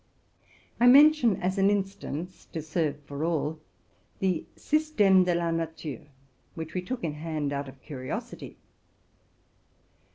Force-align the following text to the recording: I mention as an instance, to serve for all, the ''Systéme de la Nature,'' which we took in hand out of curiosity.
I 0.79 0.87
mention 0.87 1.35
as 1.43 1.59
an 1.59 1.69
instance, 1.69 2.47
to 2.53 2.63
serve 2.63 2.99
for 3.05 3.23
all, 3.23 3.59
the 4.17 4.47
''Systéme 4.57 5.25
de 5.25 5.35
la 5.35 5.51
Nature,'' 5.51 6.07
which 6.55 6.73
we 6.73 6.81
took 6.81 7.03
in 7.03 7.13
hand 7.13 7.53
out 7.53 7.69
of 7.69 7.79
curiosity. 7.83 8.57